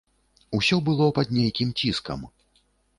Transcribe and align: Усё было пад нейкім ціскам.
Усё 0.59 0.79
было 0.89 1.11
пад 1.19 1.27
нейкім 1.37 1.77
ціскам. 1.83 2.29